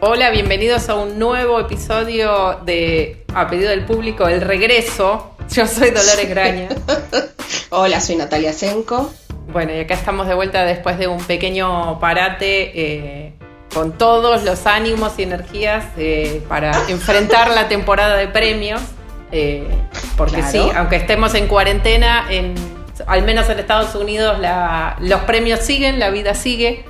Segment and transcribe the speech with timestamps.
[0.00, 5.32] Hola, bienvenidos a un nuevo episodio de A pedido del público, El Regreso.
[5.50, 6.68] Yo soy Dolores Graña.
[7.70, 9.10] Hola, soy Natalia Senko.
[9.52, 13.32] Bueno, y acá estamos de vuelta después de un pequeño parate eh,
[13.74, 18.80] con todos los ánimos y energías eh, para enfrentar la temporada de premios.
[19.32, 19.66] Eh,
[20.16, 20.50] porque Claro.
[20.52, 22.54] sí, aunque estemos en cuarentena, en,
[23.06, 26.84] al menos en Estados Unidos la- los premios siguen, la vida sigue.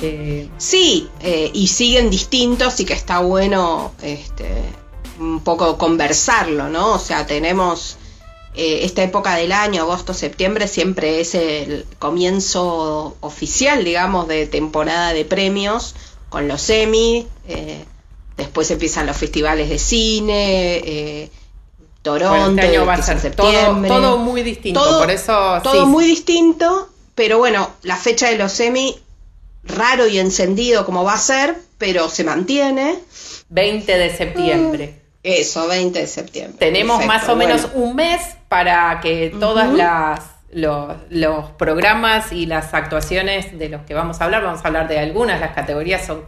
[0.00, 4.46] Eh, Sí, eh, y siguen distintos y que está bueno este,
[5.18, 6.94] un poco conversarlo, ¿no?
[6.94, 7.96] O sea, tenemos
[8.54, 15.12] eh, esta época del año, agosto, septiembre, siempre es el comienzo oficial, digamos, de temporada
[15.12, 15.94] de premios
[16.28, 17.26] con los Emmy.
[18.36, 21.30] después empiezan los festivales de cine,
[22.06, 25.86] Toronto, bueno, este año va a todo, todo muy distinto, Todo- por eso todo sí,
[25.86, 28.96] muy distinto, pero bueno, la fecha de los semi,
[29.66, 32.98] raro y encendido como va a ser, pero se mantiene.
[33.48, 35.02] 20 de septiembre.
[35.22, 36.56] Eso, 20 de septiembre.
[36.58, 40.20] Tenemos Perfecto, más o menos un mes para que todas las
[40.52, 44.88] los, los programas y las actuaciones de los que vamos a hablar, vamos a hablar
[44.88, 46.24] de algunas, las categorías son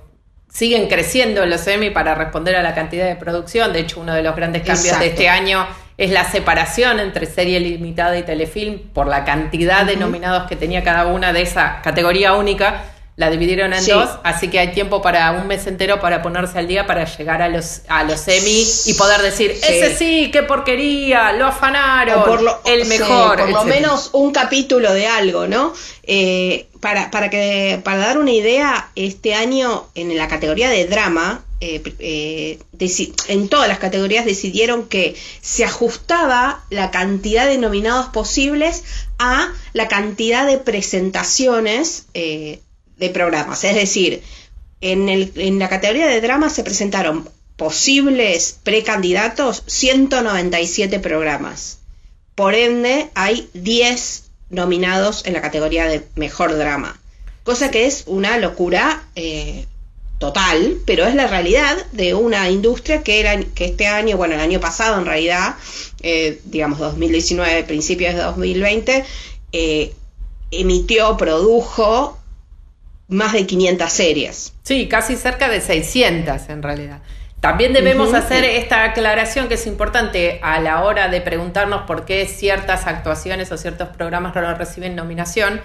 [0.51, 3.73] siguen creciendo en los Emmy para responder a la cantidad de producción.
[3.73, 5.05] De hecho, uno de los grandes cambios Exacto.
[5.05, 9.97] de este año es la separación entre serie limitada y telefilm por la cantidad de
[9.97, 12.85] nominados que tenía cada una de esa categoría única.
[13.19, 13.91] La dividieron en Sí.
[13.91, 17.43] dos, así que hay tiempo para un mes entero para ponerse al día para llegar
[17.43, 19.67] a los, a los Emmy y poder decir, Sí.
[19.75, 23.37] ese sí, qué porquería, lo afanaron, por lo, el sí, mejor.
[23.37, 23.65] por lo etcétera.
[23.81, 25.73] menos un capítulo de algo, ¿no?
[26.05, 31.45] Eh, para, para, que, para dar una idea, este año en la categoría de drama,
[31.61, 32.61] eh, eh,
[33.27, 38.85] en todas las categorías decidieron que se ajustaba la cantidad de nominados posibles
[39.19, 42.61] a la cantidad de presentaciones eh,
[42.99, 43.65] de programas.
[43.65, 44.23] Es decir,
[44.81, 51.79] en, el, en la categoría de drama se presentaron posibles precandidatos 197 programas.
[52.35, 57.01] Por ende, hay 10 nominados en la categoría de mejor drama.
[57.43, 59.67] Cosa que es una locura eh,
[60.19, 64.41] total, pero es la realidad de una industria que, era, que este año, bueno, el
[64.41, 65.57] año pasado en realidad,
[66.03, 69.05] eh, digamos 2019, principios de 2020,
[69.53, 69.95] eh,
[70.51, 72.18] emitió, produjo
[73.09, 74.55] más de 500 series.
[74.63, 77.01] Sí, casi cerca de 600 en realidad.
[77.41, 82.27] También debemos hacer esta aclaración que es importante a la hora de preguntarnos por qué
[82.27, 85.61] ciertas actuaciones o ciertos programas no reciben nominación,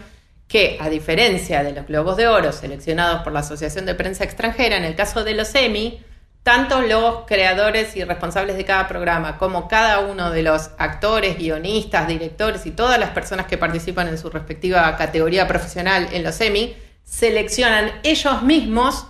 [0.47, 4.77] que a diferencia de los Globos de Oro seleccionados por la Asociación de Prensa Extranjera,
[4.77, 5.99] en el caso de los Emmy,
[6.43, 12.07] tanto los creadores y responsables de cada programa como cada uno de los actores, guionistas,
[12.07, 16.75] directores y todas las personas que participan en su respectiva categoría profesional en los Emmy,
[17.03, 19.07] seleccionan ellos mismos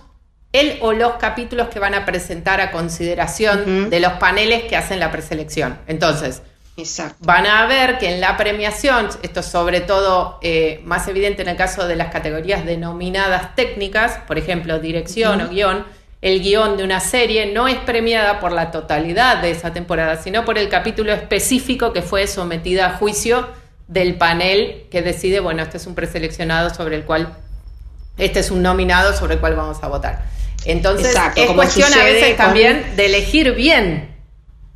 [0.52, 5.00] el o los capítulos que van a presentar a consideración de los paneles que hacen
[5.00, 5.78] la preselección.
[5.88, 6.42] Entonces,
[6.76, 7.16] Exacto.
[7.20, 11.48] van a ver que en la premiación, esto es sobre todo eh, más evidente en
[11.48, 15.84] el caso de las categorías denominadas técnicas, por ejemplo, dirección o guion,
[16.24, 20.44] el guion de una serie no es premiada por la totalidad de esa temporada, sino
[20.44, 23.46] por el capítulo específico que fue sometida a juicio
[23.88, 27.36] del panel que decide, bueno, este es un preseleccionado sobre el cual,
[28.18, 30.24] este es un nominado sobre el cual vamos a votar.
[30.64, 34.14] Entonces, Exacto, es como cuestión a veces con- también de elegir bien.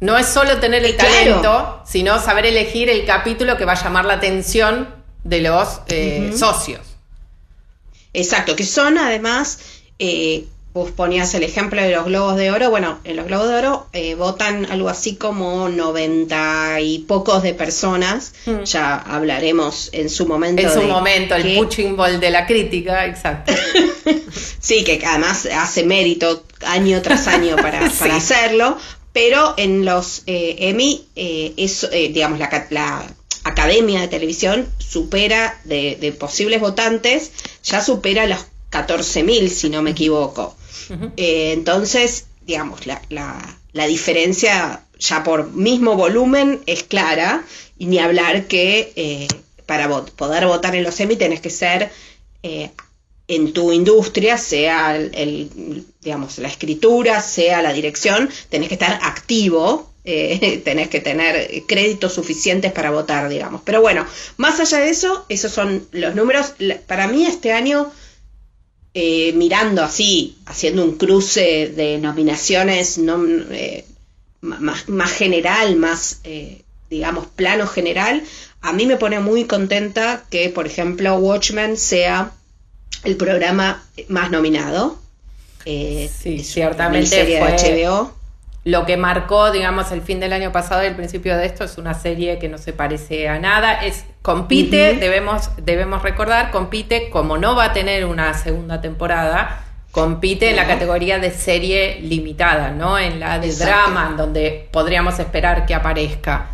[0.00, 1.10] No es solo tener el claro.
[1.10, 4.94] talento, sino saber elegir el capítulo que va a llamar la atención
[5.24, 6.80] de los eh, socios.
[8.12, 9.58] Exacto, que son además,
[9.98, 10.44] eh,
[10.78, 13.86] vos ponías el ejemplo de los globos de oro, bueno, en los globos de oro
[13.92, 18.62] eh, votan algo así como 90 y pocos de personas, Mm.
[18.64, 20.62] ya hablaremos en su momento.
[20.62, 23.52] En su de momento, el punching ball de la crítica, exacto.
[24.60, 27.96] Sí, que además hace mérito año tras año para, Sí.
[28.00, 28.76] para hacerlo,
[29.12, 33.04] pero en los eh, Emmy, eh, es, eh, digamos, la, ca- la
[33.44, 37.30] Academia de Televisión supera de, de posibles votantes,
[37.64, 38.38] ya supera los
[38.70, 40.54] 14.000, si no me equivoco.
[41.16, 47.44] Eh, entonces, digamos, la, la- la diferencia ya por mismo volumen es clara,
[47.78, 49.28] y ni hablar que eh,
[49.66, 51.90] para poder votar en los Emmy tenés que ser
[52.42, 52.70] eh,
[53.28, 59.92] en tu industria, sea el, digamos, la escritura, sea la dirección, tenés que estar activo
[60.64, 63.60] tenés que tener créditos suficientes para votar, digamos.
[63.62, 64.06] Pero bueno,
[64.38, 66.54] más allá de eso, esos son los números.
[66.86, 67.92] Para mí este año,
[68.94, 73.84] eh, mirando así, haciendo un cruce de nominaciones no, eh,
[74.40, 76.20] más, más, general, más,
[76.90, 78.22] digamos, plano general,
[78.60, 82.32] a mí me pone muy contenta que, por ejemplo, Watchmen sea
[83.04, 84.98] el programa más nominado.
[85.64, 88.17] sí, ciertamente fue HBO
[88.64, 91.78] lo que marcó, digamos, el fin del año pasado y el principio de esto es
[91.78, 93.84] una serie que no se parece a nada.
[93.84, 100.50] Es compite, debemos, debemos recordar, compite como no va a tener una segunda temporada, compite
[100.50, 102.98] en la categoría de serie limitada, ¿no?
[102.98, 106.48] En la de drama, en donde podríamos esperar que aparezca.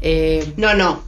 [0.00, 1.02] Eh, no, no.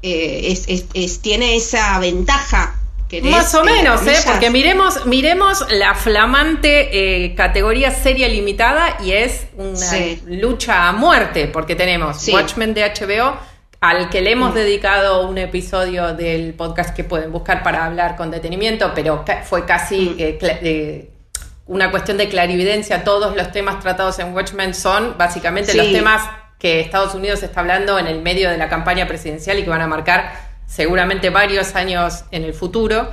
[0.00, 0.56] Eh,
[0.94, 2.77] es, tiene esa ventaja
[3.22, 4.16] más o menos, ¿eh?
[4.24, 9.90] Porque miremos, miremos la flamante eh, categoría serie limitada y es una
[10.26, 13.36] lucha a muerte, porque tenemos Watchmen de HBO,
[13.80, 14.54] al que le hemos mm.
[14.54, 20.38] dedicado un episodio del podcast que pueden buscar para hablar con detenimiento, pero fue casi
[20.40, 21.72] mm.
[21.72, 23.04] una cuestión de clarividencia.
[23.04, 26.22] Todos los temas tratados en Watchmen son básicamente los temas
[26.58, 29.80] que Estados Unidos está hablando en el medio de la campaña presidencial y que van
[29.80, 33.08] a marcar seguramente varios años en el futuro,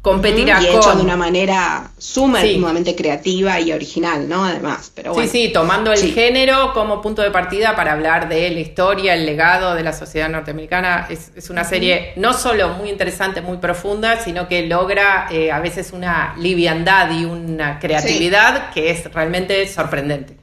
[0.00, 4.44] competirá y hecho de una manera sumamente creativa y original, ¿no?
[4.44, 8.60] Además, pero Sí, sí, tomando el género como punto de partida para hablar de la
[8.60, 11.06] historia, el legado de la sociedad norteamericana.
[11.10, 15.92] Es, una serie no solo muy interesante, muy profunda, sino que logra eh, a veces
[15.92, 20.36] una liviandad y una creatividad que es realmente sorprendente.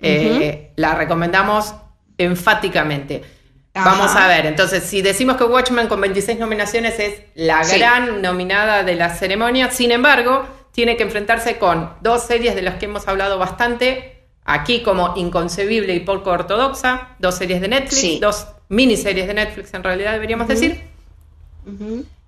[0.00, 1.74] Eh, la recomendamos
[2.16, 3.39] enfáticamente.
[3.74, 8.82] Vamos a ver, entonces, si decimos que Watchmen con 26 nominaciones es la gran nominada
[8.82, 13.06] de la ceremonia, sin embargo, tiene que enfrentarse con dos series de las que hemos
[13.06, 19.34] hablado bastante, aquí como Inconcebible y poco ortodoxa, dos series de Netflix, dos miniseries de
[19.34, 20.80] Netflix en realidad deberíamos decir.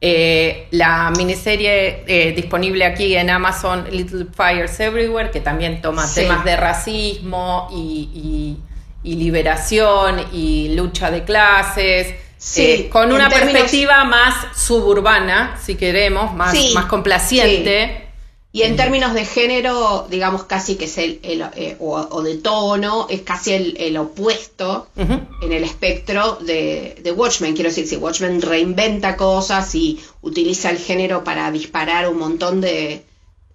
[0.00, 6.44] Eh, la miniserie eh, disponible aquí en Amazon, Little Fires Everywhere, que también toma temas
[6.44, 8.71] de racismo y y
[9.04, 12.14] liberación y lucha de clases.
[12.56, 18.08] Eh, con una perspectiva más suburbana, si queremos, más, más complaciente.
[18.54, 23.22] Y en términos de género, digamos casi que es el, eh, o, de tono, es
[23.22, 27.54] casi el, opuesto en el espectro de, de, Watchmen.
[27.54, 33.04] Quiero decir, si Watchmen reinventa cosas y utiliza el género para disparar un montón de,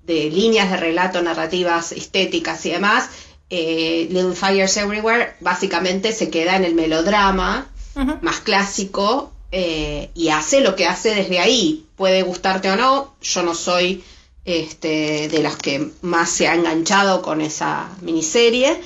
[0.08, 3.10] de líneas de relato, narrativas, estéticas y demás,
[3.50, 7.70] eh, Little Fires Everywhere básicamente se queda en el melodrama
[8.22, 11.86] más clásico eh, y hace lo que hace desde ahí.
[11.96, 14.04] Puede gustarte o no, yo no soy
[14.46, 18.82] este, de las que más se ha enganchado con esa miniserie,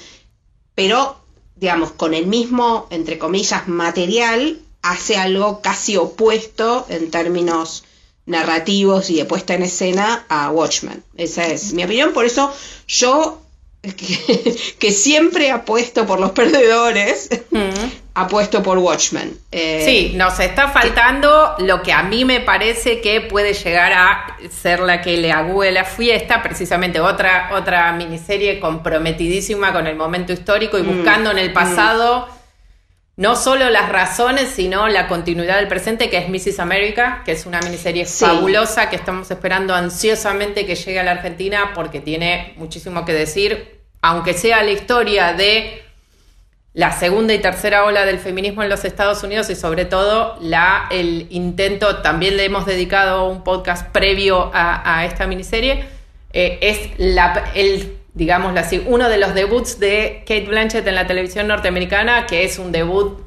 [0.76, 1.18] pero
[1.56, 7.84] digamos, con el mismo, entre comillas, material, hace algo casi opuesto en términos
[8.26, 11.04] narrativos y de puesta en escena a Watchmen.
[11.18, 12.52] Esa es mi opinión, por eso
[12.88, 13.42] yo
[14.80, 17.30] que, siempre apuesto por los perdedores,
[18.14, 19.36] apuesto por Watchmen.
[19.52, 24.38] Eh, sí, nos está faltando lo que a mí me parece que puede llegar a
[24.52, 30.32] ser la que le agüe la fiesta, precisamente otra, otra miniserie comprometidísima con el momento
[30.32, 31.54] histórico y mm, buscando en el mm.
[33.18, 36.60] No solo las razones, sino la continuidad del presente, que es Mrs.
[36.60, 41.72] America, que es una miniserie fabulosa que estamos esperando ansiosamente que llegue a la Argentina
[41.76, 45.84] porque tiene muchísimo que decir, aunque sea la historia de
[46.74, 50.88] la segunda y tercera ola del feminismo en los Estados Unidos y sobre todo la,
[50.90, 55.84] el intento, también le hemos dedicado un podcast previo a, esta miniserie,
[56.32, 61.08] eh, es la, el digámoslo así, uno de los debuts de Kate Blanchett en la
[61.08, 63.20] televisión norteamericana, que es un debut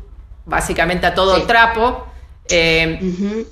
[0.44, 2.06] básicamente a todo trapo.
[2.48, 3.46] Eh,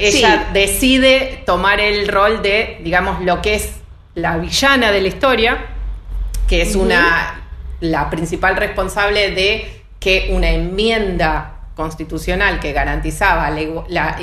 [0.00, 3.70] ella decide tomar el rol de, digamos, lo que es
[4.14, 5.66] la villana de la historia,
[6.46, 7.34] que es una
[7.80, 14.18] la principal responsable de que una enmienda constitucional que garantizaba la,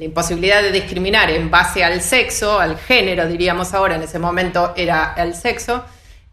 [0.00, 5.14] imposibilidad de discriminar en base al sexo, al género, diríamos ahora, en ese momento era
[5.18, 5.84] el sexo,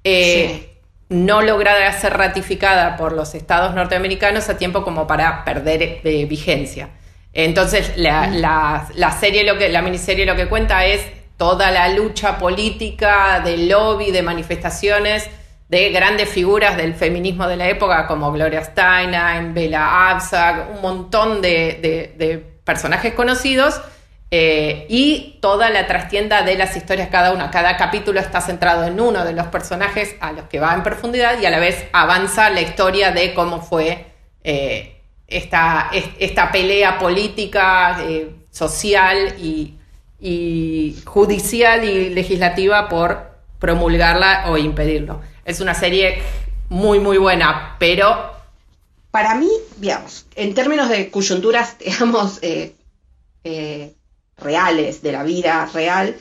[0.04, 0.78] eh,
[1.10, 6.90] no lograra ser ratificada por los estados norteamericanos a tiempo como para perder eh, vigencia.
[7.34, 8.28] Entonces, la,
[8.94, 11.02] la, serie, lo que, la miniserie lo que cuenta es
[11.38, 15.28] toda la lucha política, de lobby, de manifestaciones
[15.70, 21.42] de grandes figuras del feminismo de la época como Gloria Steinem, Bella Abzug, un montón
[21.42, 23.80] de, personajes conocidos
[24.30, 27.50] eh, y toda la trastienda de las historias cada una.
[27.50, 31.40] Cada capítulo está centrado en uno de los personajes a los que va en profundidad
[31.40, 34.06] y a la vez avanza la historia de cómo fue
[34.44, 39.74] eh, esta, esta, pelea política, eh, social y,
[41.06, 43.27] judicial y legislativa por
[43.60, 45.22] promulgarla o impedirlo.
[45.46, 46.22] Es una serie
[46.70, 48.36] muy, muy buena, pero...
[49.12, 52.40] Para mí, digamos, en términos de coyunturas, digamos,
[54.38, 56.16] reales, de la vida real,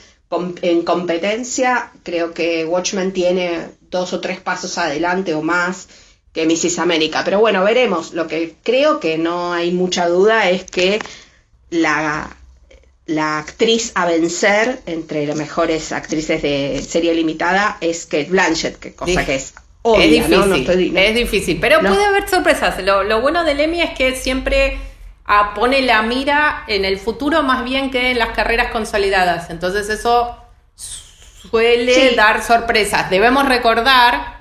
[0.63, 5.89] en competencia, creo que Watchmen tiene dos o tres pasos adelante o más
[6.33, 6.79] que Mrs.
[6.81, 7.23] América.
[7.25, 8.13] Pero bueno, veremos.
[8.13, 10.99] Lo que creo que no hay mucha duda es que
[11.71, 12.37] la,
[13.07, 18.95] la actriz a vencer entre las mejores actrices de serie limitada es Kate Blanchett, que
[18.95, 22.83] cosa que es obvia, es difícil, es difícil, pero puede haber sorpresas.
[22.83, 24.79] Lo, lo bueno del Emmy es que siempre
[25.55, 29.51] pone la mira en el futuro más bien que en las carreras consolidadas.
[29.51, 30.37] Entonces eso
[30.75, 33.09] suele dar sorpresas.
[33.09, 34.37] Debemos recordar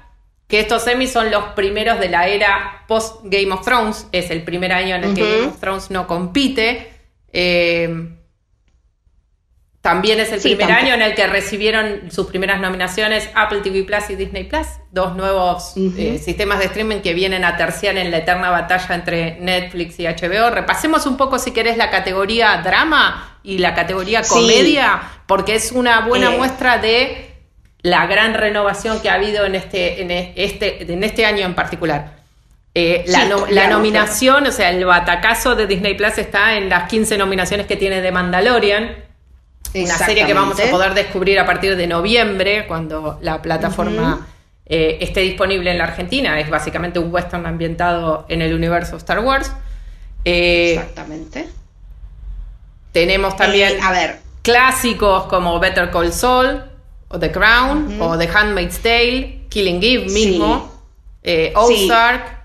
[0.48, 4.08] que estos semis son los primeros de la era post Game of Thrones.
[4.12, 6.92] Es el primer año en el que Game of Thrones no compite.
[7.32, 8.15] Eh,
[9.86, 14.10] también es el primer año en el que recibieron sus primeras nominaciones Apple TV Plus
[14.10, 18.18] y Disney Plus, dos nuevos eh, sistemas de streaming que vienen a terciar en la
[18.18, 20.50] eterna batalla entre Netflix y HBO.
[20.50, 26.00] Repasemos un poco, si querés, la categoría drama y la categoría comedia, porque es una
[26.00, 26.38] buena eh.
[26.40, 27.36] muestra de
[27.84, 32.24] la gran renovación que ha habido en este, en este, en este año en particular.
[32.74, 37.68] Eh, la, nominación, o sea, el batacazo de Disney Plus está en las 15 nominaciones
[37.68, 39.05] que tiene de Mandalorian
[39.84, 44.28] una serie que vamos a poder descubrir a partir de noviembre, cuando la plataforma
[44.66, 46.40] eh, esté disponible en la Argentina.
[46.40, 49.52] Es básicamente un western ambientado en el universo Star Wars.
[50.24, 51.48] Eh, Exactamente.
[52.92, 54.20] Tenemos también eh, a ver.
[54.42, 56.64] clásicos como Better Call Saul,
[57.10, 60.72] o The Crown, o The Handmaid's Tale, Killing Eve mismo,
[61.56, 62.36] Ozark,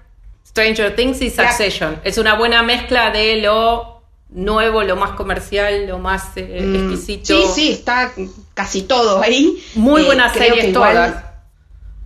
[0.46, 2.00] Stranger Things y Succession.
[2.04, 3.89] Es una buena mezcla de lo
[4.32, 7.34] nuevo, lo más comercial, lo más eh, mm, exquisito.
[7.34, 8.12] Sí, sí, está
[8.54, 9.62] casi todo ahí.
[9.74, 11.24] Muy buenas eh, series todas.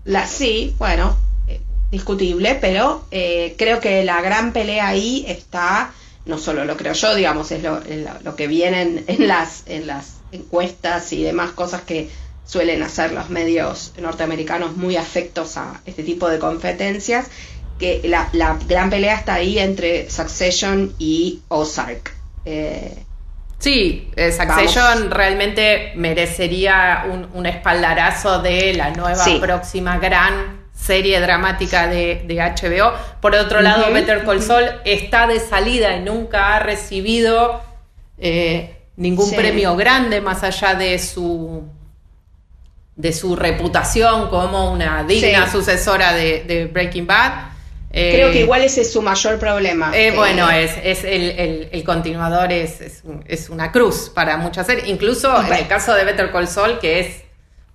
[0.04, 1.16] La, sí, bueno,
[1.48, 5.92] eh, discutible, pero creo que la gran pelea ahí está,
[6.26, 7.80] no solo lo creo yo, digamos, es lo,
[8.22, 12.10] lo, que vienen en las, en las encuestas y demás cosas que
[12.46, 17.28] suelen hacer los medios norteamericanos muy afectos a este tipo de competencias,
[17.78, 22.13] que la, la gran pelea está ahí entre Succession y Ozark.
[22.44, 23.04] Eh,
[23.58, 32.24] sí, eh, Succession realmente merecería un, espaldarazo de la nueva próxima gran serie dramática de,
[32.26, 32.92] HBO.
[33.20, 37.62] Por otro lado, Better Call Saul está de salida y nunca ha recibido
[38.18, 41.64] eh, ningún premio grande más allá de su
[42.96, 47.53] de su reputación como una digna sucesora de Breaking Bad.
[47.94, 49.92] Creo que eh, igual ese es su mayor problema.
[49.96, 52.80] Eh, bueno, es, es el, continuador es,
[53.26, 54.88] es, una cruz para muchas series.
[54.88, 57.22] Incluso en el caso de Better Call Saul, que es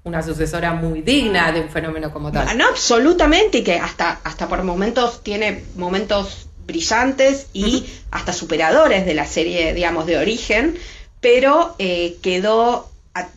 [0.03, 2.57] una sucesora muy digna de un fenómeno como tal.
[2.57, 9.13] No, absolutamente, y que hasta, hasta por momentos tiene momentos brillantes y hasta superadores de
[9.13, 10.77] la serie, digamos, de origen,
[11.21, 12.89] pero eh, quedó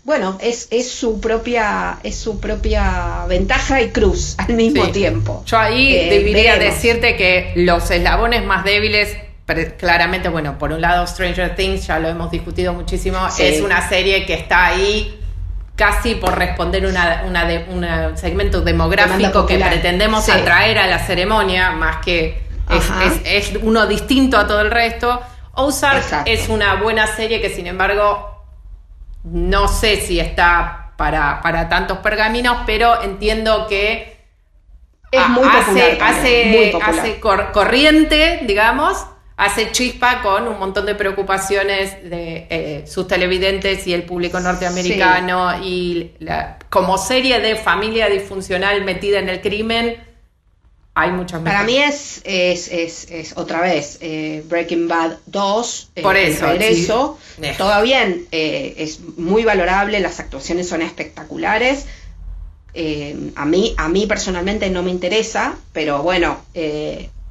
[0.04, 5.42] bueno, es, es, su propia, es su propia ventaja y cruz al mismo tiempo.
[5.46, 9.16] Yo ahí eh, debería decirte que los eslabones más débiles,
[9.78, 14.24] claramente, bueno, por un lado Stranger Things, ya lo hemos discutido muchísimo, es una serie
[14.26, 15.18] que está ahí
[15.76, 21.70] casi por responder una, una de, un segmento demográfico que pretendemos atraer a la ceremonia,
[21.72, 25.20] más que es, es, uno distinto a todo el resto.
[25.54, 28.31] Ozark es una buena serie que sin embargo
[29.24, 34.16] no sé si está para, para tantos pergaminos, pero entiendo que
[35.10, 42.46] es muy hace, hace, hace corriente, digamos, hace chispa con un montón de preocupaciones de
[42.48, 46.14] eh, sus televidentes y el público norteamericano y
[46.70, 50.11] como serie de familia disfuncional metida en el crimen
[50.94, 56.16] hay muchas Para mí es, es, es, otra vez eh, Breaking Bad 2, eh, Por
[56.16, 57.18] eso, regreso.
[57.56, 61.86] Todo bien, eh, es muy valorable, las actuaciones son espectaculares.
[62.74, 66.42] a, mí, a mí personalmente no me interesa, pero bueno,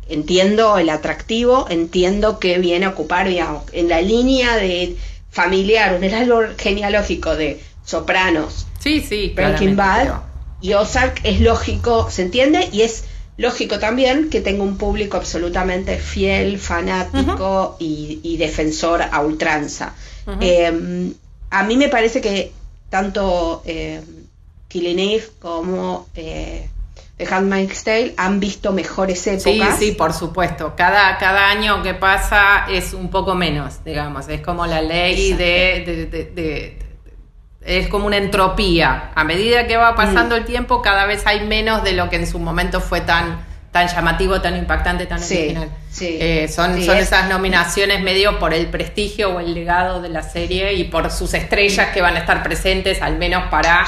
[0.10, 4.96] entiendo el atractivo, entiendo que viene a ocupar en la línea de
[5.30, 10.22] familiar, en el árbol genealógico de Sopranos, sí, sí, Breaking Bad
[10.62, 13.06] y Ozark es lógico, se entiende y es
[13.38, 19.94] lógico también que tenga un público absolutamente fiel, fanático y, defensor a ultranza.
[20.40, 21.14] Em,
[21.50, 22.52] a mí me parece que
[22.90, 24.02] tanto eh,
[24.68, 26.70] Killing Eve como eh,
[27.18, 29.78] The Handmaid's Tale han visto mejores épocas.
[29.78, 30.74] Sí, sí, por supuesto.
[30.76, 34.28] Cada, cada año que pasa es un poco menos, digamos.
[34.28, 36.81] Es como la ley de,
[37.64, 39.12] Es como una entropía.
[39.14, 40.40] A medida que va pasando mm.
[40.40, 43.88] el tiempo, cada vez hay menos de lo que en su momento fue tan, tan
[43.88, 45.70] llamativo, tan impactante, tan original.
[46.00, 50.74] Eh, son son esas nominaciones medio por el prestigio o el legado de la serie
[50.74, 53.86] y por sus estrellas que van a estar presentes, al menos para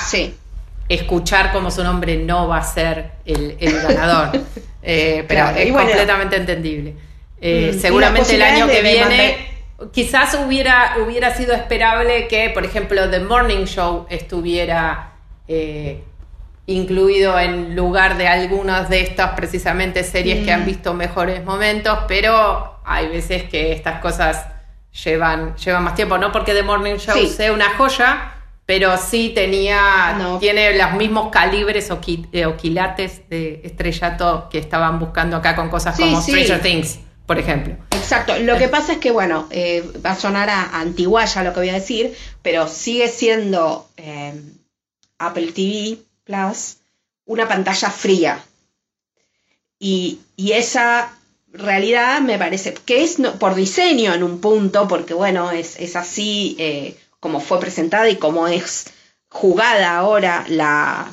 [0.89, 4.41] escuchar como su nombre no va a ser el, ganador.
[4.85, 6.93] Eh, pero es completamente entendible.
[7.39, 9.52] Eh, mm, seguramente el año que viene,
[9.91, 15.13] quizás hubiera, hubiera sido esperable que, por ejemplo, The Morning Show estuviera
[15.47, 16.03] eh,
[16.65, 20.65] incluido en lugar de algunas de estas precisamente series que han mm.
[20.65, 24.47] visto mejores momentos, pero hay veces que estas cosas
[25.03, 28.33] llevan, llevan más tiempo, no porque The Morning Show sea una joya,
[28.65, 35.35] pero sí tenía, tiene los mismos calibres o, eh, quilates de estrellato que estaban buscando
[35.35, 37.77] acá con cosas como Stranger Things, por ejemplo.
[37.91, 41.59] Exacto, lo que pasa es que, bueno, eh, va a sonar a, antiguaya lo que
[41.61, 44.33] voy a decir, pero sigue siendo eh,
[45.17, 46.77] Apple TV Plus
[47.25, 48.43] una pantalla fría.
[49.79, 51.17] Y, esa
[51.51, 56.97] realidad me parece que es por diseño en un punto, porque bueno, es, es así
[57.23, 58.87] como fue presentada y como es
[59.29, 61.09] jugada ahora la,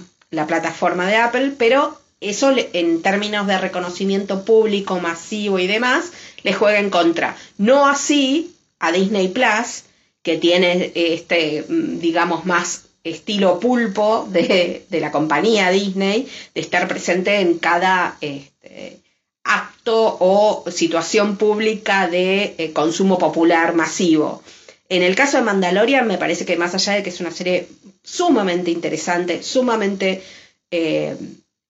[0.47, 6.13] plataforma de Apple, pero eso en términos de reconocimiento público masivo y demás,
[6.43, 7.37] le juega en contra.
[7.59, 9.85] No así a Disney Plus,
[10.23, 17.59] que tiene este, digamos, más estilo pulpo de, la compañía Disney, de estar presente en
[17.59, 18.99] cada este,
[19.45, 24.43] acto o situación pública de eh, consumo popular masivo.
[24.89, 27.69] En el caso de Mandalorian, me parece que más allá de que es una serie
[28.03, 30.23] sumamente interesante, sumamente
[30.71, 31.17] eh,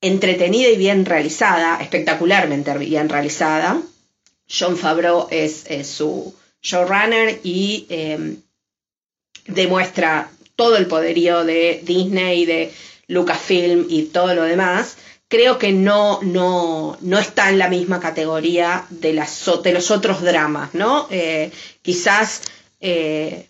[0.00, 3.80] entretenida y bien realizada, espectacularmente bien realizada,
[4.48, 8.36] John Favreau es, su showrunner y em,
[9.46, 12.72] demuestra todo el poderío de Disney, de
[13.06, 14.96] Lucasfilm y todo lo demás,
[15.28, 20.22] creo que no, no, no está en la misma categoría de, las, de los otros
[20.22, 21.06] dramas, ¿no?
[21.10, 21.50] Eh,
[21.82, 22.42] quizás
[22.80, 23.49] eh,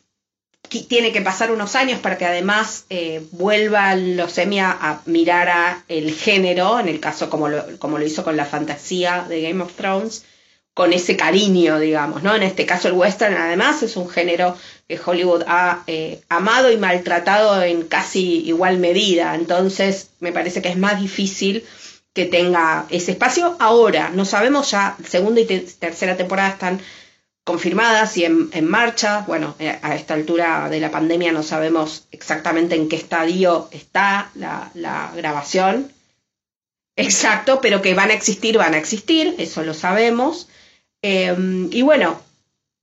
[0.70, 5.84] tiene que pasar unos años para que además eh, vuelva los semia a mirar a
[5.88, 9.62] el género, en el caso como lo, como lo hizo con la fantasía de Game
[9.62, 10.24] of Thrones,
[10.72, 12.34] con ese cariño, digamos, ¿no?
[12.34, 14.56] En este caso el western además es un género
[14.88, 20.68] que Hollywood ha eh, amado y maltratado en casi igual medida, entonces me parece que
[20.68, 21.64] es más difícil
[22.12, 23.56] que tenga ese espacio.
[23.58, 26.80] Ahora, no sabemos ya, segunda y tercera temporada están
[27.44, 29.24] confirmadas y en, marcha.
[29.26, 34.30] Bueno, eh, a esta altura de la pandemia no sabemos exactamente en qué estadio está
[34.34, 35.92] la, grabación.
[36.96, 40.48] Exacto, pero que van a existir, van a existir, eso lo sabemos.
[41.02, 42.20] Em, y bueno,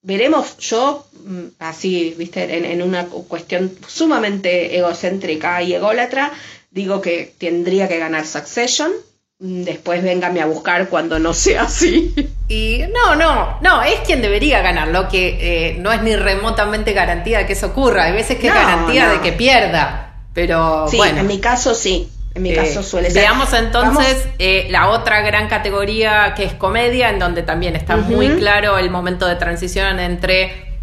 [0.02, 6.32] veremos yo, mm, así, viste, en, en, una cuestión sumamente egocéntrica y ególatra,
[6.72, 8.91] digo que tendría que ganar Succession,
[9.39, 12.13] después véngame a buscar cuando no sea así.
[12.50, 16.93] Y no, no, no, es quien debería ganar, lo que eh, no es ni remotamente
[16.93, 20.95] garantía de que eso ocurra, hay veces que es garantía de que pierda, pero sí,
[20.95, 21.19] bueno.
[21.19, 22.10] en mi caso sí.
[22.36, 23.23] En mi caso eh, suele ser.
[23.23, 28.30] Veamos entonces eh, la otra gran categoría que es comedia, en donde también está muy
[28.38, 30.78] claro el momento de transición entre.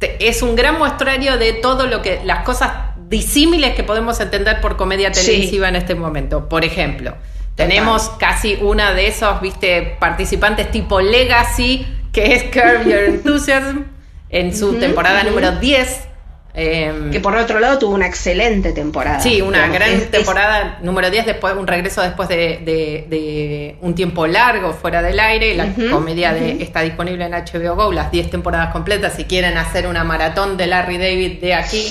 [0.00, 2.20] es un gran muestrario de todo lo que.
[2.24, 6.48] las cosas disímiles que podemos entender por comedia televisiva en este momento.
[6.48, 7.14] Por ejemplo,
[7.54, 13.84] tenemos casi una de esos, viste, participantes tipo Legacy, que es Curb Your Enthusiasm,
[14.28, 16.08] en su temporada número 10.
[16.56, 19.18] Em, que por otro lado tuvo una excelente temporada.
[19.18, 25.02] Sí, una gran temporada número 10, después, un regreso después de, un tiempo largo fuera
[25.02, 25.54] del aire.
[25.54, 29.14] La comedia de, está disponible en HBO Go, las 10 temporadas completas.
[29.14, 31.86] Si quieren hacer una maratón de Larry David de aquí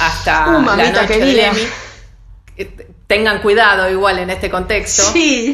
[0.00, 1.68] hasta uh, la noche de Emmy
[3.10, 5.02] tengan cuidado igual en este contexto,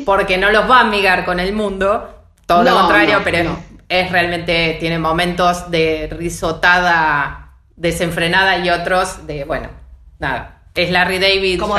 [0.04, 2.06] porque no los va a amigar con el mundo,
[2.44, 9.70] todo lo contrario, pero es realmente, tiene momentos de risotada desenfrenada y otros de, bueno,
[10.18, 11.76] nada, es Larry David, como,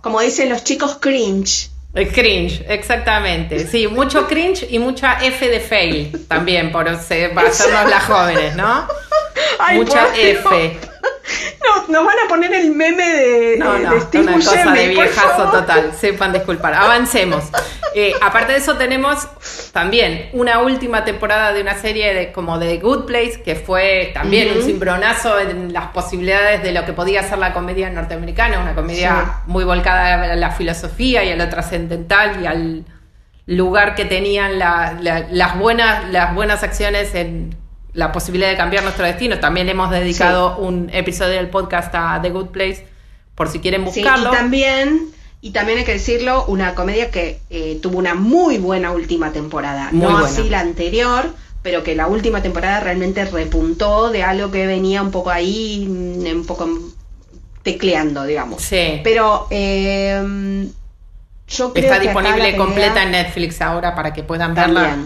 [0.00, 1.70] como dicen los chicos, cringe.
[2.12, 3.64] Cringe, exactamente.
[3.64, 8.88] Sí, mucho cringe y mucha F de fail también, por hacernos las jóvenes, ¿no?
[9.74, 10.80] mucha F.
[11.64, 14.88] No, nos van a poner el meme de, no, no, de Steve una cosa de
[14.88, 15.92] viejazo total.
[15.98, 16.74] Sepan disculpar.
[16.74, 17.44] Avancemos.
[17.94, 19.26] Eh, aparte de eso, tenemos
[19.72, 24.10] también una última temporada de una serie de, como de The Good Place, que fue
[24.14, 28.74] también un cimbronazo en las posibilidades de lo que podía ser la comedia norteamericana, una
[28.74, 32.84] comedia muy volcada a la filosofía y a lo trascendental y al
[33.46, 37.56] lugar que tenían la- la- las, buenas, las buenas acciones en
[37.96, 39.40] la posibilidad de cambiar nuestro destino.
[39.40, 42.86] También hemos dedicado un episodio del podcast a The Good Place,
[43.34, 44.28] por si quieren Sí, buscarlo.
[44.32, 45.08] y también,
[45.40, 49.88] y también hay que decirlo, una comedia que eh, tuvo una muy buena última temporada.
[49.92, 50.26] Muy no buena.
[50.28, 51.30] así la anterior,
[51.62, 56.36] pero que la última temporada realmente repuntó de algo que venía un poco ahí, mm,
[56.36, 56.68] un poco
[57.62, 58.62] tecleando, digamos.
[58.62, 59.00] Sí.
[59.02, 60.68] Pero eh,
[61.48, 64.98] yo creo Está que disponible completa en Netflix ahora para que puedan verla.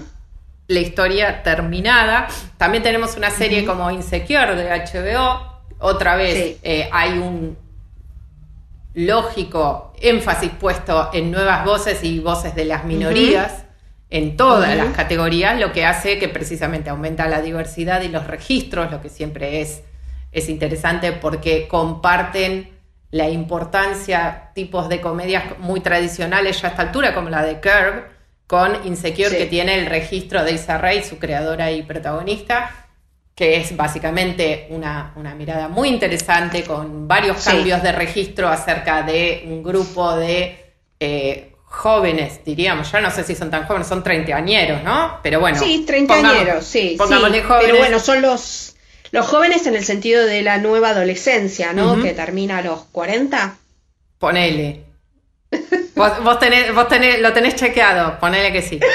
[0.70, 2.28] La historia terminada.
[2.56, 5.62] También tenemos una serie como Insecure de HBO.
[5.80, 6.58] Otra vez Sí.
[6.62, 7.58] eh, hay un
[8.94, 13.64] lógico énfasis puesto en nuevas voces y voces de las minorías
[14.10, 18.92] en todas las categorías, lo que hace que precisamente aumenta la diversidad y los registros,
[18.92, 19.82] lo que siempre es,
[20.30, 22.78] es interesante porque comparten
[23.10, 28.04] la importancia, tipos de comedias muy tradicionales ya a esta altura, como la de Curb,
[28.50, 29.36] con Insecure, Sí.
[29.36, 32.88] que tiene el registro de Issa Rae, su creadora y protagonista,
[33.32, 37.50] que es básicamente una, una mirada muy interesante con varios Sí.
[37.50, 43.36] cambios de registro acerca de un grupo de eh, jóvenes, diríamos, ya no sé si
[43.36, 45.20] son tan jóvenes, son treintañeros, ¿no?
[45.22, 45.56] Pero bueno.
[45.56, 46.96] sí, treintañeros, sí.
[46.98, 47.44] Pongámosle sí.
[47.46, 47.66] jóvenes.
[47.66, 48.74] Pero bueno, son los,
[49.12, 52.02] los jóvenes en el sentido de la nueva adolescencia, ¿no?
[52.02, 53.54] Que termina a los 40.
[54.18, 54.89] Ponele.
[55.96, 58.78] Vos, vos tenés, vos tenés, lo tenés chequeado, ponele que sí.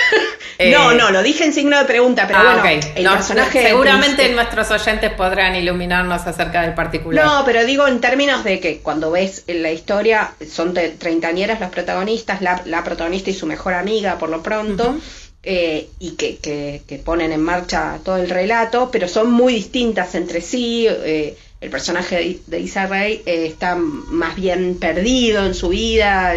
[0.57, 2.85] Eh, no, no, lo dije en signo de pregunta, pero ah, bueno, ok.
[2.95, 3.61] el No, personaje.
[3.61, 7.25] seguramente nuestros oyentes podrán iluminarnos acerca del particular.
[7.25, 11.71] No, pero digo en términos de que cuando ves la historia, son de treintañeras las
[11.71, 14.95] protagonistas, la, la protagonista y su mejor amiga por lo pronto,
[15.43, 20.15] eh, y que, que- que ponen en marcha todo el relato, pero son muy distintas
[20.15, 20.87] entre sí.
[20.89, 26.33] eh, el personaje de, Issa eh, está más bien perdido en su vida,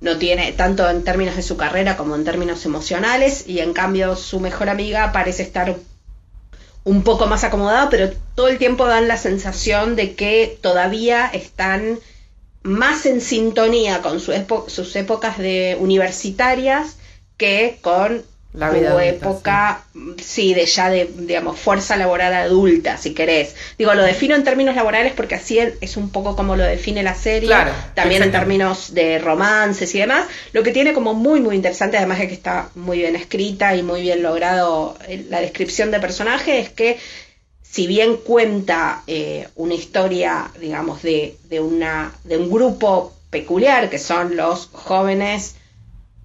[0.00, 4.16] no tiene tanto en términos de su carrera como en términos emocionales, y en cambio
[4.16, 5.76] su mejor amiga parece estar
[6.84, 11.98] un poco más acomodada, pero todo el tiempo dan la sensación de que todavía están
[12.62, 16.96] más en sintonía con sus épocas de universitarias
[17.36, 19.84] que con La vida su adulta, época,
[20.20, 20.54] sí.
[20.54, 23.54] de ya de, digamos, fuerza laboral adulta, si querés.
[23.78, 27.14] Digo, lo defino en términos laborales porque así es un poco como lo define la
[27.14, 31.54] serie, Claro, también en términos de romances y demás, lo que tiene como muy, muy
[31.54, 35.92] interesante, además de que está muy bien escrita y muy bien logrado eh, la descripción
[35.92, 36.98] de personaje, es que
[37.62, 44.00] si bien cuenta eh, una historia, digamos, de, de, una, de un grupo peculiar, que
[44.00, 45.54] son los jóvenes,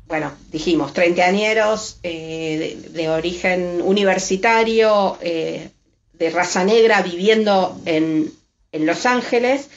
[0.08, 5.70] bueno, dijimos, treintañeros, eh, de, origen universitario, eh,
[6.14, 8.32] de raza negra, viviendo en,
[8.72, 9.70] en Los Ángeles.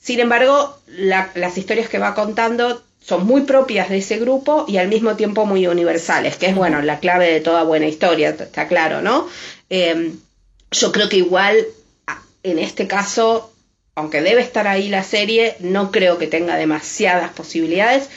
[0.00, 4.76] Sin embargo, la- las historias que va contando son muy propias de ese grupo y
[4.78, 8.66] al mismo tiempo muy universales, que es, bueno, la clave de toda buena historia, está
[8.68, 9.28] claro, ¿no?
[9.68, 10.12] Eh,
[10.70, 11.66] yo creo que igual,
[12.42, 13.52] en este caso,
[13.94, 18.08] aunque debe estar ahí la serie, no creo que tenga demasiadas posibilidades,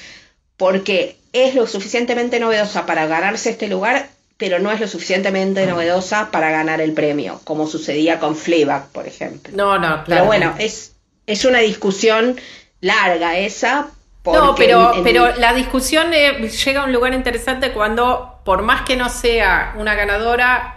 [0.57, 6.29] porque es lo suficientemente novedosa para ganarse este lugar, pero no es lo suficientemente novedosa
[6.31, 9.53] para ganar el premio, como sucedía con Fleabag, por ejemplo.
[9.55, 10.05] No, no, claro.
[10.07, 10.93] Pero bueno, es,
[11.25, 12.39] es una discusión
[12.81, 13.87] larga esa.
[14.25, 18.61] No, pero, en- en- pero la discusión eh, llega a un lugar interesante cuando, por
[18.61, 20.73] más que no sea una ganadora,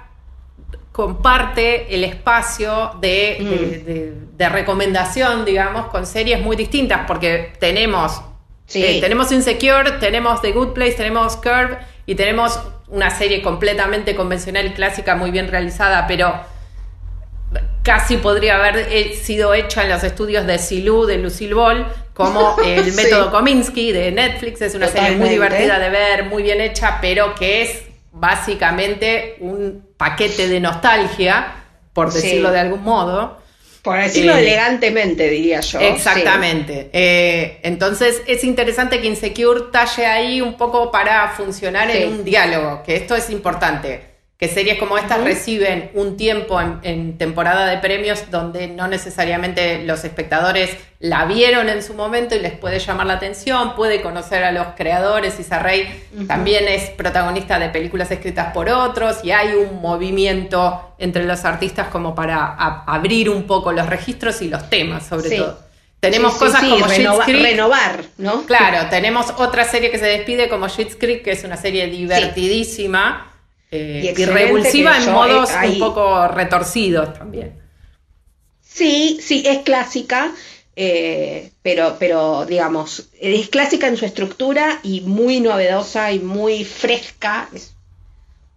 [0.92, 3.44] comparte el espacio de, Mm.
[3.48, 8.20] de- de- de recomendación, digamos, con series muy distintas, porque tenemos,
[8.70, 8.84] Sí.
[8.84, 14.66] eh, tenemos Insecure, tenemos The Good Place, tenemos Curve y tenemos una serie completamente convencional
[14.66, 16.32] y clásica, muy bien realizada, pero
[17.82, 22.56] casi podría haber eh, sido hecha en los estudios de Silú, de Lucille Ball, como
[22.64, 22.96] el Sí.
[23.02, 24.60] método Kominsky de Netflix.
[24.62, 29.84] Es una serie muy divertida de ver, muy bien hecha, pero que es básicamente un
[29.96, 31.54] paquete de nostalgia,
[31.92, 32.18] por Sí.
[32.22, 33.38] decirlo de algún modo.
[33.82, 35.80] Por decirlo eh, elegantemente, diría yo.
[35.80, 36.90] Exactamente.
[36.92, 41.98] Eh, entonces es interesante que Insecure talle ahí un poco para funcionar Sí.
[41.98, 44.09] en un diálogo, que esto es importante.
[44.40, 50.02] Que series como estas reciben un tiempo en, temporada de premios donde no necesariamente los
[50.02, 54.50] espectadores la vieron en su momento y les puede llamar la atención, puede conocer a
[54.50, 59.82] los creadores, y Rey también es protagonista de películas escritas por otros y hay un
[59.82, 62.54] movimiento entre los artistas como para
[62.86, 65.60] abrir un poco los registros y los temas sobre todo.
[66.00, 68.46] Tenemos cosas como renovar, ¿no?
[68.46, 73.29] Claro, tenemos otra serie que se despide como Schitt's Creek, que es una serie divertidísima
[73.70, 77.54] eh, y, revulsiva en modos un poco retorcidos también.
[78.60, 80.32] Sí, sí, es clásica,
[80.74, 87.48] eh, pero, pero digamos, es clásica en su estructura y muy novedosa y muy fresca,
[87.54, 87.74] es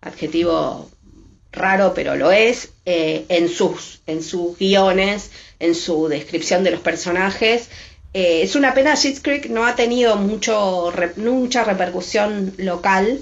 [0.02, 0.90] adjetivo
[1.52, 6.82] raro, pero lo es, eh, en, sus, en sus guiones, en su descripción de los
[6.82, 7.70] personajes.
[8.14, 13.22] es una pena, Schitt's Creek no ha tenido mucho, mucha repercusión local,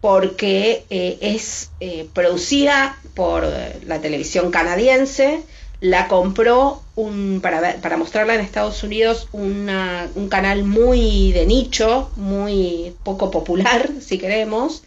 [0.00, 3.46] porque eh, es eh, producida por
[3.86, 5.42] la televisión canadiense,
[5.80, 12.94] la compró un, para, para mostrarla en Estados Unidos un canal muy de nicho, muy
[13.02, 14.84] poco popular, si queremos,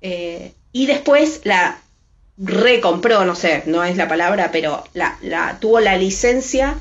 [0.00, 1.78] eh, y después la
[2.38, 6.76] recompró, no sé, no es la palabra, pero la, la tuvo la licencia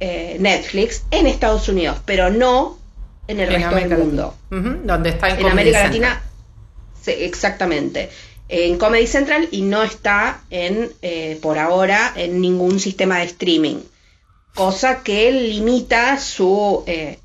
[0.00, 2.78] Netflix en Estados Unidos, pero no
[3.26, 4.34] en el resto del mundo.
[4.50, 6.22] donde está en, América Latina
[7.06, 8.10] exactamente.
[8.48, 13.76] En Comedy Central y no está en, eh, por ahora, en ningún sistema de streaming.
[14.54, 16.82] Cosa que limita su.
[16.86, 17.18] Eh,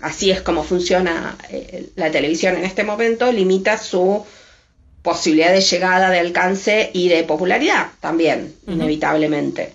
[0.00, 4.24] así es como funciona eh, la televisión en este momento, limita su
[5.02, 9.74] posibilidad de llegada, de alcance y de popularidad también, inevitablemente.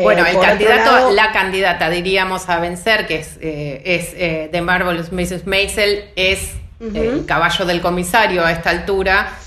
[0.00, 5.46] Bueno, el candidato, la candidata, diríamos, a vencer, que es, es The Marvelous Mrs.
[5.46, 6.50] Maisel, es
[6.80, 9.38] el caballo del comisario a esta altura,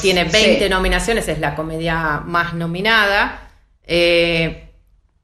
[0.00, 3.50] tiene 20 nominaciones, es la comedia más nominada.
[3.86, 4.70] Eh,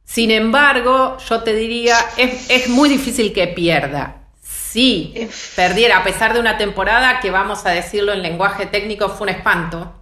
[0.05, 4.17] sin embargo, yo te diría, es, muy difícil que pierda.
[4.43, 9.29] Si perdiera, a pesar de una temporada que vamos a decirlo en lenguaje técnico, fue
[9.29, 10.02] un espanto.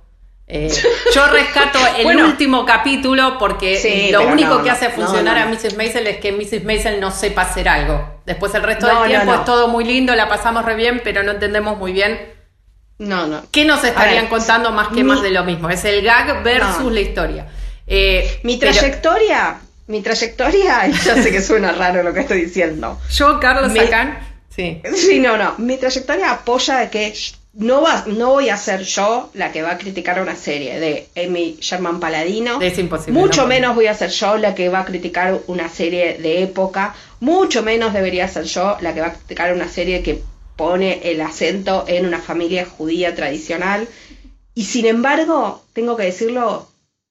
[0.53, 0.69] Eh,
[1.15, 5.77] yo rescato el último capítulo porque lo único que hace funcionar a Mrs.
[5.77, 6.65] Maisel es que Mrs.
[6.65, 8.21] Maisel no sepa hacer algo.
[8.27, 11.33] Después el resto del tiempo es todo muy lindo, la pasamos re bien, pero no
[11.33, 12.19] entendemos muy bien.
[12.99, 13.45] No, no.
[13.53, 15.71] ¿Qué nos estarían contando más que más de lo mismo?
[15.71, 17.47] Es el gag versus la historia.
[17.87, 23.01] Eh, mi trayectoria, mi trayectoria, yo sé que suena raro lo que estoy diciendo.
[23.11, 24.83] Yo, Carlos Sacán, sí.
[24.95, 25.55] Sí, no, no.
[25.59, 27.15] Mi trayectoria apoya que
[27.53, 31.09] no, va, no voy a ser yo la que va a criticar una serie de
[31.17, 32.61] Amy Sherman Paladino.
[32.61, 33.19] Es imposible.
[33.19, 36.95] Mucho menos voy a ser yo la que va a criticar una serie de época.
[37.19, 40.23] Mucho menos debería ser yo la que va a criticar una serie que
[40.57, 43.89] pone el acento en una familia judía tradicional.
[44.55, 46.69] Y sin embargo, tengo que decirlo,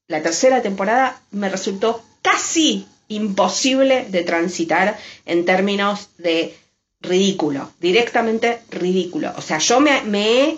[0.08, 6.56] la tercera temporada me resultó casi imposible de transitar en términos de
[7.02, 9.34] ridículo, directamente ridículo.
[9.38, 10.58] O sea, yo me, he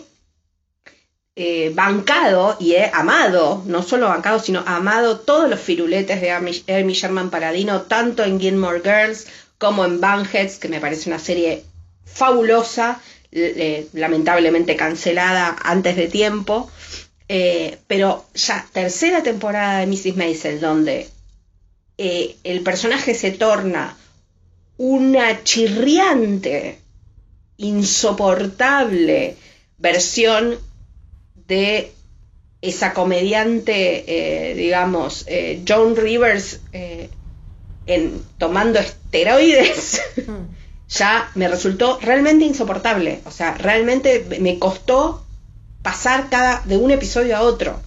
[1.36, 6.64] eh, bancado y he amado, no solo bancado, sino amado todos los firuletes de Amy,
[6.94, 9.28] Sherman Paradino, tanto en Gilmore Girls
[9.58, 11.64] como en Banheads, que me parece una serie
[12.06, 13.00] fabulosa,
[13.94, 16.70] lamentablemente cancelada antes de tiempo.
[17.34, 20.18] Eh, pero ya tercera temporada de Mrs.
[20.18, 21.08] Maisel, donde
[21.98, 23.96] eh, el personaje se torna
[24.78, 26.80] una chirriante,
[27.58, 29.36] insoportable
[29.78, 30.58] versión
[31.48, 31.92] de
[32.62, 37.10] esa comediante, eh, digamos, eh, Joan Rivers, eh,
[37.88, 40.32] en, tomando esteroides, mm.
[40.90, 43.22] ya me resultó realmente insoportable.
[43.26, 45.26] O sea, realmente me costó
[45.82, 47.82] pasar cada de un episodio a otro.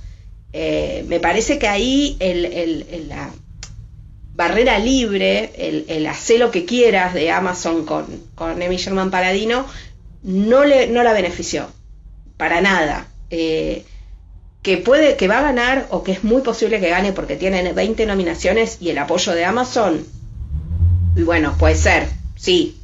[0.53, 3.31] me parece que ahí el, el, la,
[4.35, 9.67] barrera libre, el, el hacer lo que quieras de Amazon con, con Amy Sherman Paladino,
[10.23, 11.69] no, le, no la benefició,
[12.37, 13.07] para nada.
[13.31, 13.85] Eh,
[14.63, 17.73] que puede, que va a ganar o que es muy posible que gane porque tiene
[17.73, 20.05] 20 nominaciones y el apoyo de Amazon,
[21.17, 22.81] y bueno, puede ser, sí.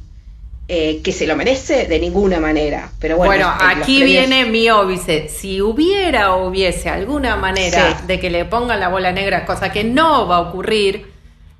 [0.73, 2.91] Eh, que se lo merece de ninguna manera.
[2.97, 5.27] Pero bueno, bueno aquí viene mi óbice.
[5.27, 9.83] Si hubiera o hubiese alguna manera de que le pongan la bola negra, cosa que
[9.83, 11.10] no va a ocurrir,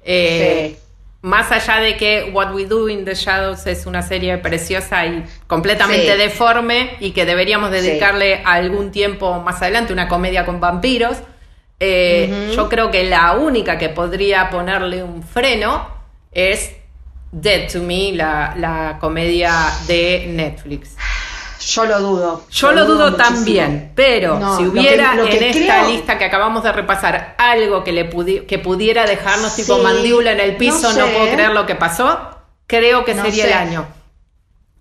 [0.03, 0.77] eh,
[1.21, 5.23] más allá de que What We Do in the Shadows es una serie preciosa y
[5.47, 11.17] completamente deforme y que deberíamos dedicarle algún tiempo más adelante, una comedia con vampiros,
[11.83, 15.87] eh, yo creo que la única que podría ponerle un freno
[16.31, 16.75] es
[17.31, 19.51] Dead to Me, la, comedia
[19.87, 20.95] de Netflix.
[21.61, 22.45] Yo lo dudo.
[22.49, 27.83] Yo lo, dudo, también, pero si hubiera en esta lista que acabamos de repasar algo
[27.83, 28.09] que, le
[28.45, 32.19] que pudiera dejarnos tipo mandíbula en el piso, no, puedo creer lo que pasó,
[32.67, 33.87] creo que sería el año.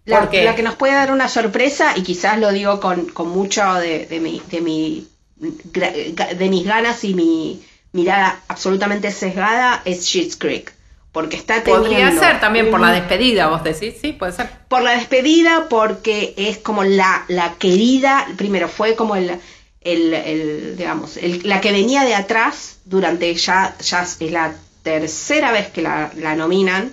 [0.07, 4.07] La, la, que nos puede dar una sorpresa, y quizás lo digo con, mucho de,
[4.21, 7.63] mi, de, mi, de mis ganas y mi
[7.93, 10.80] mirada absolutamente sesgada, es Sheets Creek
[11.13, 11.89] porque está teniendo...
[11.89, 14.49] Podría ser también por la despedida, vos decís, sí, puede ser.
[14.69, 19.41] Por la despedida, porque es como la, la querida, primero fue como el,
[19.81, 25.83] el, digamos, la que venía de atrás durante ya, ya es la tercera vez que
[25.83, 26.93] la, nominan.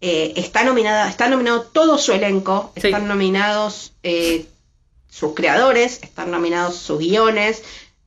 [0.00, 4.46] Eh, está nominada, está nominado todo su elenco, están nominados eh,
[5.08, 7.62] sus creadores, están nominados sus guiones,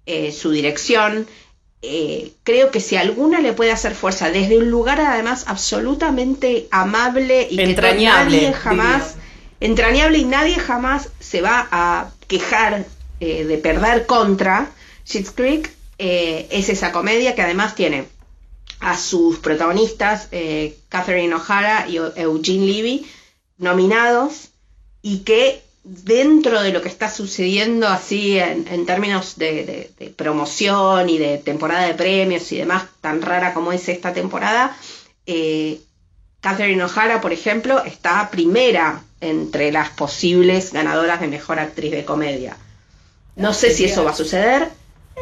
[0.06, 1.28] eh, su dirección,
[1.84, 7.48] eh, creo que si alguna le puede hacer fuerza desde un lugar además absolutamente amable
[7.52, 9.16] y entrañable, que nadie jamás,
[9.60, 12.86] entrañable y nadie jamás se va a quejar
[13.20, 14.72] eh, de perder contra
[15.06, 18.06] Schitt's Creek, eh, es esa comedia que además tiene
[18.80, 20.30] a sus protagonistas,
[20.90, 23.08] Catherine O'Hara y Eugene Levy,
[23.58, 24.50] nominados
[25.02, 31.38] y que dentro de lo que está sucediendo así en, términos de, promoción y de
[31.38, 34.76] temporada de premios y demás, tan rara como es esta temporada,
[35.26, 35.80] eh,
[36.42, 42.58] Catherine O'Hara, por ejemplo, está primera entre las posibles ganadoras de mejor actriz de comedia.
[43.36, 44.70] No sé si eso va a suceder.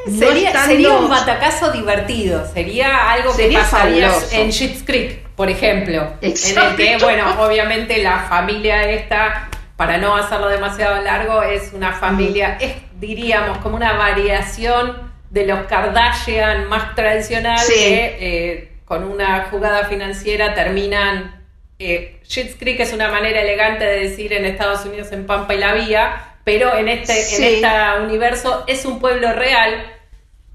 [0.06, 0.51] Sería,
[0.99, 6.97] un batacazo divertido, sería algo que pasaría en Schitt's Creek, por ejemplo, en el que,
[7.01, 13.58] bueno, obviamente la familia esta para no hacerlo demasiado largo, es una familia, es, diríamos,
[13.60, 21.44] como una variación de los Kardashian más tradicionales que eh, con una jugada financiera terminan...
[21.78, 22.22] Eh,
[22.58, 26.36] Creek es una manera elegante de decir en Estados Unidos en Pampa y la Vía,
[26.46, 27.68] pero en este, en este
[28.02, 29.86] universo es un pueblo real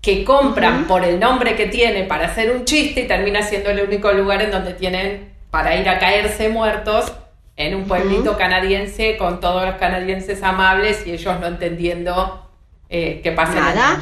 [0.01, 3.81] que compran por el nombre que tiene para hacer un chiste y termina siendo el
[3.81, 7.13] único lugar en donde tienen para ir a caerse muertos
[7.57, 12.51] en un pueblito canadiense con todos los canadienses amables y ellos no entendiendo
[12.89, 13.55] eh, qué pasa.
[13.55, 14.01] Nada.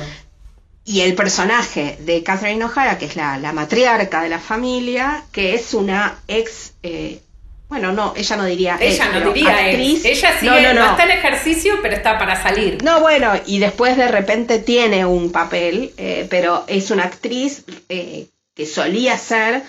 [0.85, 5.75] Y el personaje de Catherine O'Hara, que es la, matriarca de la familia, que es
[5.75, 6.73] una ex...
[6.83, 7.21] Eh,
[7.69, 10.03] bueno, no, ella no diría ella no diría actriz.
[10.03, 12.83] Ella sí no, está en ejercicio, pero está para salir.
[12.83, 18.67] No, bueno, y después de repente tiene un papel, eh, pero es una actriz que
[18.67, 19.63] solía ser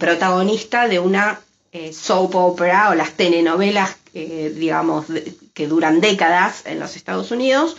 [0.00, 1.38] protagonista de una
[1.72, 5.06] eh, soap opera o las telenovelas, eh, digamos,
[5.54, 7.76] que duran décadas en los Estados Unidos,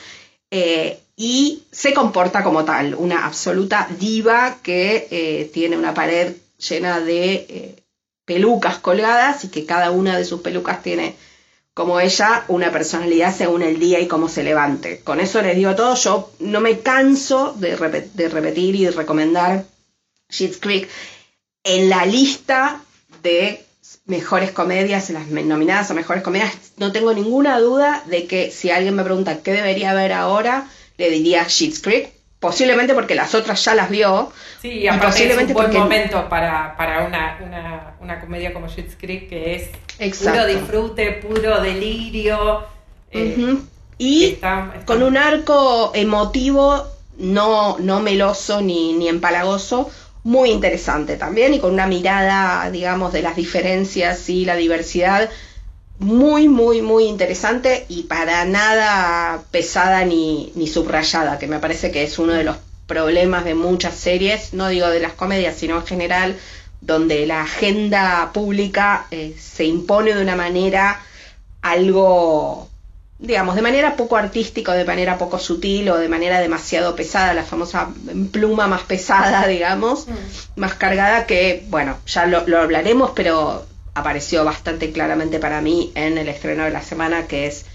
[0.49, 7.83] eh, y se comporta como tal, una absoluta diva que tiene una pared llena de
[8.25, 11.15] pelucas colgadas y que cada una de sus pelucas tiene
[11.73, 15.01] como ella una personalidad según el día y cómo se levante.
[15.01, 17.75] Con eso les digo todo, yo no me canso de,
[18.13, 19.65] de repetir y de recomendar
[20.31, 20.89] Schitt's Creek
[21.63, 22.81] en la lista
[23.21, 23.63] de
[24.11, 28.95] mejores comedias, las nominadas a mejores comedias, no tengo ninguna duda de que si alguien
[28.95, 33.73] me pregunta qué debería ver ahora, le diría Sheets Creek, posiblemente porque las otras ya
[33.73, 34.33] las vio.
[34.61, 39.29] Sí, y aparte es un buen momento para, para una, una, comedia como Sheets Creek,
[39.29, 42.65] que es puro disfrute, puro delirio.
[43.11, 43.57] Eh,
[43.97, 44.37] y
[44.85, 46.85] con un arco emotivo
[47.17, 49.89] no, no meloso ni, ni empalagoso,
[50.23, 55.29] muy interesante también y con una mirada, digamos, de las diferencias y la diversidad
[55.99, 62.03] muy, muy, muy interesante y para nada pesada ni, ni subrayada, que me parece que
[62.03, 62.57] es uno de los
[62.87, 66.37] problemas de muchas series, no digo de las comedias, sino en general,
[66.81, 71.03] donde la agenda pública eh, se impone de una manera
[71.61, 72.70] algo
[73.21, 77.35] digamos, de manera poco artística o de manera poco sutil o de manera demasiado pesada,
[77.35, 77.89] la famosa
[78.31, 80.59] pluma más pesada, digamos, mm.
[80.59, 86.29] más cargada que, bueno, ya lo, hablaremos, pero apareció bastante claramente para mí en el
[86.29, 87.65] estreno de la semana, que es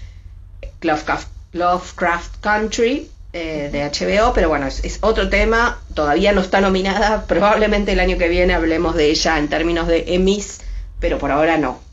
[0.81, 6.59] Lovecraft, Lovecraft Country eh, de HBO, pero bueno, es, es, otro tema, todavía no está
[6.59, 10.59] nominada, probablemente el año que viene hablemos de ella en términos de Emmys,
[10.99, 11.86] pero por ahora no.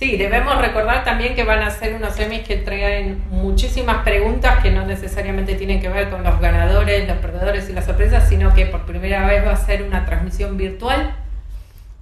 [0.00, 4.70] Sí, debemos recordar también que van a ser unos semis que traen muchísimas preguntas que
[4.70, 8.64] no necesariamente tienen que ver con los ganadores, los perdedores y las sorpresas, sino que
[8.64, 11.16] por primera vez va a ser una transmisión virtual.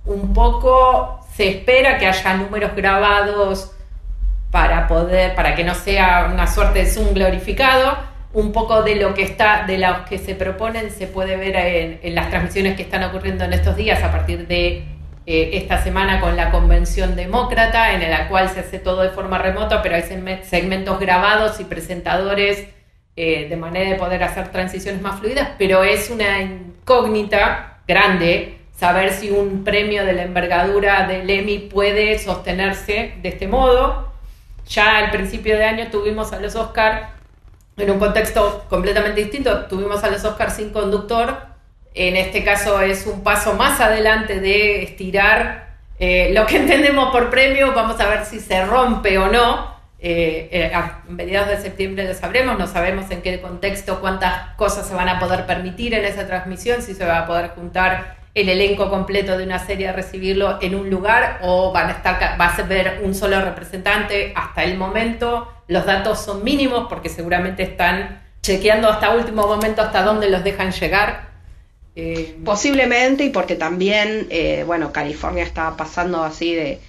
[0.04, 3.72] Un poco se espera que haya números grabados
[4.52, 7.98] para poder, para que no sea una suerte de Zoom glorificado.
[8.32, 11.98] Un poco de lo que está, de los que se proponen, se puede ver en,
[12.00, 14.97] en las transmisiones que están ocurriendo en estos días a partir de
[15.30, 19.36] eh, esta semana con la convención demócrata, en la cual se hace todo de forma
[19.36, 20.04] remota, pero hay
[20.42, 22.66] segmentos grabados y presentadores
[23.14, 29.12] eh, de manera de poder hacer transiciones más fluidas, pero es una incógnita grande saber
[29.12, 34.10] si un premio de la envergadura del Emmy puede sostenerse de este modo.
[34.66, 37.06] Ya al principio de año tuvimos a los Oscars
[37.76, 41.47] en un contexto completamente distinto, tuvimos a los Oscars sin conductor,
[41.98, 45.68] en este caso es un paso más adelante de estirar
[45.98, 49.78] eh, lo que entendemos por premio, vamos a ver si se rompe o no.
[50.00, 54.86] Eh, eh, a mediados de septiembre lo sabremos, no sabemos en qué contexto, cuántas cosas
[54.86, 58.48] se van a poder permitir en esa transmisión, si se va a poder juntar el
[58.48, 62.46] elenco completo de una serie a recibirlo en un lugar o van a estar, va
[62.46, 65.52] a ser un solo representante hasta el momento.
[65.66, 70.70] Los datos son mínimos porque seguramente están chequeando hasta último momento hasta dónde los dejan
[70.70, 71.27] llegar.
[72.00, 76.80] Eh, Posiblemente y porque también, eh, bueno, California está pasando así de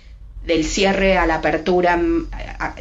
[0.46, 2.30] del cierre a la apertura mm,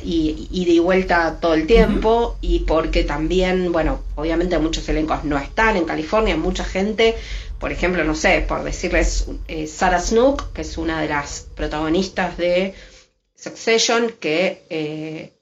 [0.03, 5.77] y, de vuelta todo el tiempo y porque también, bueno, obviamente muchos elencos no están
[5.77, 7.17] en California, mucha gente
[7.59, 12.37] por ejemplo, no sé, por decirles, eh, Sarah Snook, que es una de las protagonistas
[12.37, 12.75] de
[13.35, 15.33] Succession, que eh,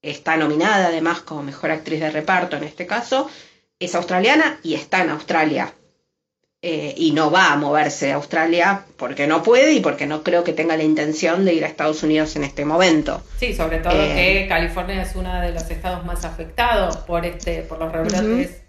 [0.00, 3.28] está nominada además como mejor actriz de reparto en este caso,
[3.80, 5.74] es australiana y está en Australia.
[6.66, 10.44] Eh, y no va a moverse de Australia porque no puede y porque no creo
[10.44, 13.22] que tenga la intención de ir a Estados Unidos en este momento.
[13.36, 17.80] Sí, sobre todo que California es uno de los estados más afectados por este, por
[17.80, 18.62] los rebrotes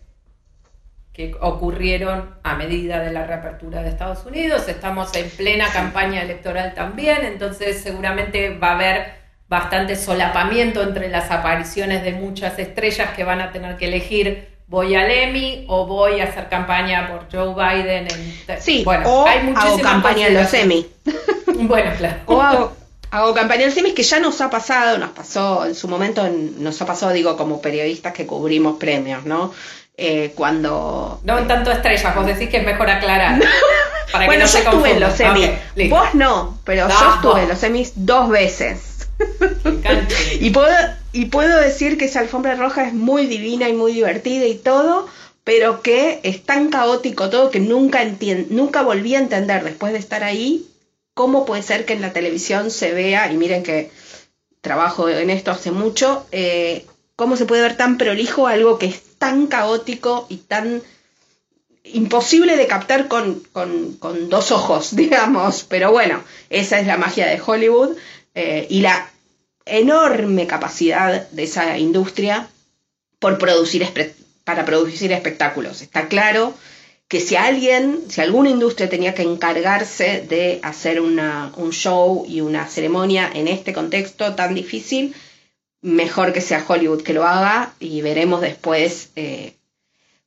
[1.14, 4.68] que ocurrieron a medida de la reapertura de Estados Unidos.
[4.68, 9.14] Estamos en plena campaña electoral también, entonces seguramente va a haber
[9.48, 14.96] bastante solapamiento entre las apariciones de muchas estrellas que van a tener que elegir voy
[14.96, 18.08] al Emmy o voy a hacer campaña por Joe Biden.
[18.08, 18.62] En...
[18.62, 20.88] Sí, bueno, o hay hago campaña en los Emmy.
[21.56, 22.18] bueno, claro.
[22.26, 22.74] O hago,
[23.12, 26.28] hago campaña en los Emmy que ya nos ha pasado, nos pasó en su momento,
[26.30, 29.54] nos ha pasado, digo, como periodistas que cubrimos premios, ¿no?
[29.98, 31.22] Eh, cuando...
[31.24, 33.40] No en tanto estrellas, vos decís que es mejor aclarar.
[34.26, 35.50] bueno, yo estuve en los semis.
[35.90, 38.95] vos no, pero yo estuve en los semis dos veces.
[40.40, 40.76] Y, puedo,
[41.12, 45.08] y puedo decir que esa alfombra roja es muy divina y muy divertida y todo,
[45.44, 48.04] pero que es tan caótico todo que nunca,
[48.50, 50.68] nunca volví a entender después de estar ahí
[51.14, 53.90] cómo puede ser que en la televisión se vea, y miren que
[54.62, 56.86] trabajo en esto hace mucho, eh,
[57.16, 60.84] cómo se puede ver tan prolijo algo que es tan caótico y tan
[61.84, 63.44] imposible de captar con,
[64.30, 65.66] dos ojos, digamos.
[65.70, 67.96] Pero bueno, esa es la magia de Hollywood
[68.36, 69.10] eh, y la
[69.66, 72.48] enorme capacidad de esa industria
[73.20, 73.88] por producir
[74.44, 75.82] para producir espectáculos.
[75.82, 76.54] Está claro
[77.08, 82.42] que si alguien, si alguna industria tenía que encargarse de hacer una, un show y
[82.42, 85.16] una ceremonia en este contexto tan difícil,
[85.82, 89.56] mejor que sea Hollywood que lo haga y veremos después eh,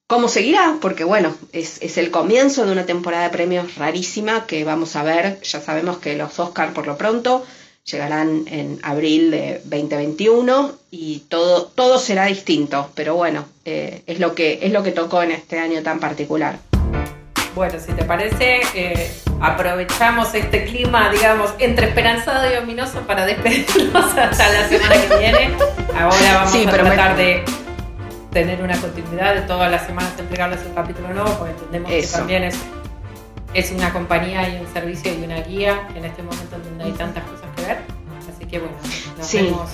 [0.06, 4.64] cómo seguirá, porque bueno, es, es, el comienzo de una temporada de premios rarísima que
[4.64, 7.44] vamos a ver, ya sabemos que los Oscars por lo pronto
[7.90, 14.34] llegarán en abril de 2021 y todo, todo será distinto, pero bueno, eh, es, lo
[14.34, 16.58] que, es lo que tocó en este año tan particular.
[17.54, 19.10] Bueno, si te parece, eh,
[19.40, 25.50] aprovechamos este clima, digamos, entre esperanzado y ominoso para despedirnos hasta la semana que viene.
[25.98, 27.42] Ahora vamos a tratar de
[28.32, 32.44] tener una continuidad de todas las semanas entregarles un capítulo nuevo, porque entendemos que también
[32.44, 32.58] es,
[33.54, 37.24] es una compañía y un servicio y una guía en este momento donde hay tantas
[37.24, 37.37] cosas
[38.48, 38.76] que bueno,
[39.18, 39.70] nos vemos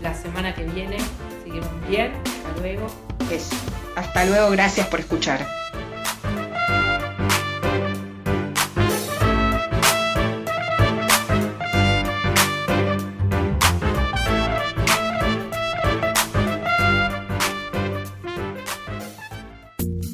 [0.00, 0.96] la semana que viene.
[1.44, 2.12] Seguimos bien.
[2.46, 2.86] Hasta luego.
[3.30, 3.56] Eso.
[3.96, 4.50] Hasta luego.
[4.50, 5.46] Gracias por escuchar.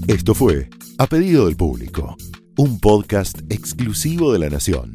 [0.06, 0.68] Esto fue
[0.98, 2.16] A Pedido del Público,
[2.56, 4.94] un podcast exclusivo de La Nación.